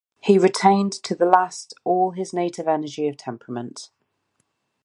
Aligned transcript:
He 0.23 0.39
retained 0.39 0.93
to 1.03 1.13
the 1.13 1.27
last 1.27 1.75
all 1.83 2.09
his 2.09 2.33
native 2.33 2.67
energy 2.67 3.07
of 3.07 3.17
temperament. 3.17 3.91